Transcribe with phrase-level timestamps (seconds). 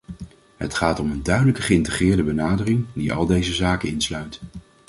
[0.57, 4.41] Het gaat om een duidelijk geïntegreerde benadering, die al deze zaken insluit.